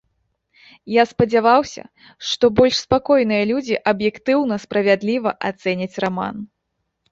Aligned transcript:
Я 0.93 1.03
спадзяваўся, 1.11 1.83
што 2.29 2.45
больш 2.61 2.75
спакойныя 2.87 3.43
людзі 3.51 3.75
аб'ектыўна, 3.93 4.59
справядліва 4.67 5.37
ацэняць 5.53 5.93
раман. 6.07 6.45